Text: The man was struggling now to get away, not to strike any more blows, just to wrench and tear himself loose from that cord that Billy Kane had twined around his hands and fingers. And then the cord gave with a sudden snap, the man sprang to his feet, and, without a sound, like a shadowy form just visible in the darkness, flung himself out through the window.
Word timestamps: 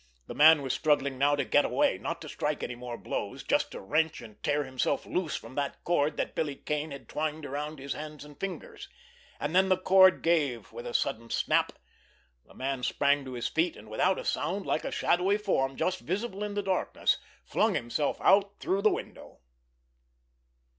The 0.25 0.33
man 0.33 0.63
was 0.63 0.73
struggling 0.73 1.19
now 1.19 1.35
to 1.35 1.45
get 1.45 1.63
away, 1.63 1.99
not 1.99 2.21
to 2.21 2.27
strike 2.27 2.63
any 2.63 2.73
more 2.73 2.97
blows, 2.97 3.43
just 3.43 3.69
to 3.71 3.79
wrench 3.79 4.19
and 4.19 4.41
tear 4.41 4.63
himself 4.63 5.05
loose 5.05 5.35
from 5.35 5.53
that 5.53 5.83
cord 5.83 6.17
that 6.17 6.33
Billy 6.33 6.55
Kane 6.55 6.89
had 6.89 7.07
twined 7.07 7.45
around 7.45 7.77
his 7.77 7.93
hands 7.93 8.25
and 8.25 8.39
fingers. 8.39 8.89
And 9.39 9.55
then 9.55 9.69
the 9.69 9.77
cord 9.77 10.23
gave 10.23 10.71
with 10.71 10.87
a 10.87 10.95
sudden 10.95 11.29
snap, 11.29 11.73
the 12.47 12.55
man 12.55 12.81
sprang 12.81 13.23
to 13.25 13.33
his 13.33 13.47
feet, 13.47 13.77
and, 13.77 13.91
without 13.91 14.17
a 14.17 14.25
sound, 14.25 14.65
like 14.65 14.83
a 14.85 14.89
shadowy 14.91 15.37
form 15.37 15.75
just 15.75 15.99
visible 15.99 16.43
in 16.43 16.55
the 16.55 16.63
darkness, 16.63 17.19
flung 17.45 17.75
himself 17.75 18.19
out 18.21 18.59
through 18.59 18.81
the 18.81 18.89
window. 18.89 19.37